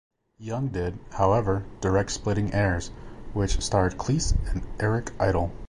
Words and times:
Young 0.39 0.69
did, 0.69 0.97
however, 1.11 1.63
direct 1.79 2.09
"Splitting 2.09 2.55
Heirs", 2.55 2.89
which 3.33 3.61
starred 3.61 3.99
Cleese 3.99 4.33
and 4.51 4.63
Eric 4.79 5.11
Idle. 5.19 5.51